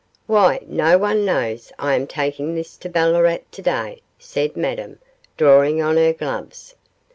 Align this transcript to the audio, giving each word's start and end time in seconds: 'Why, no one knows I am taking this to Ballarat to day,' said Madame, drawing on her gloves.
'Why, 0.25 0.61
no 0.65 0.97
one 0.97 1.25
knows 1.25 1.71
I 1.77 1.93
am 1.93 2.07
taking 2.07 2.55
this 2.55 2.75
to 2.77 2.89
Ballarat 2.89 3.41
to 3.51 3.61
day,' 3.61 4.01
said 4.17 4.57
Madame, 4.57 4.97
drawing 5.37 5.79
on 5.79 5.95
her 5.97 6.11
gloves. 6.11 6.73